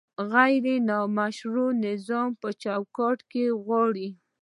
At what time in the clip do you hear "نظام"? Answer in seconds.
1.85-2.29